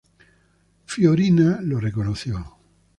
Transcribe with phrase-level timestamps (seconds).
[0.87, 2.57] Fiorina lo reconoció.